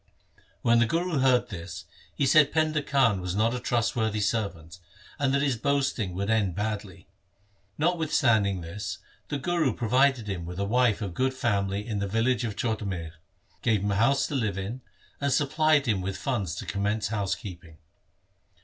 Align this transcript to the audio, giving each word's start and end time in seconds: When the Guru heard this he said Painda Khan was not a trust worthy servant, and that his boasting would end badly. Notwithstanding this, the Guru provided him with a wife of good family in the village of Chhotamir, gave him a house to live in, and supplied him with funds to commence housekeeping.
When 0.63 0.79
the 0.79 0.87
Guru 0.87 1.19
heard 1.19 1.49
this 1.49 1.85
he 2.15 2.25
said 2.25 2.51
Painda 2.51 2.81
Khan 2.83 3.21
was 3.21 3.35
not 3.35 3.53
a 3.53 3.59
trust 3.59 3.95
worthy 3.95 4.19
servant, 4.19 4.79
and 5.19 5.31
that 5.31 5.43
his 5.43 5.57
boasting 5.57 6.15
would 6.15 6.27
end 6.27 6.55
badly. 6.55 7.07
Notwithstanding 7.77 8.61
this, 8.61 8.97
the 9.27 9.37
Guru 9.37 9.75
provided 9.75 10.27
him 10.27 10.43
with 10.43 10.57
a 10.57 10.65
wife 10.65 11.03
of 11.03 11.13
good 11.13 11.35
family 11.35 11.85
in 11.85 11.99
the 11.99 12.07
village 12.07 12.43
of 12.43 12.55
Chhotamir, 12.55 13.11
gave 13.61 13.83
him 13.83 13.91
a 13.91 13.95
house 13.95 14.25
to 14.25 14.33
live 14.33 14.57
in, 14.57 14.81
and 15.19 15.31
supplied 15.31 15.85
him 15.85 16.01
with 16.01 16.17
funds 16.17 16.55
to 16.55 16.65
commence 16.65 17.09
housekeeping. 17.09 17.77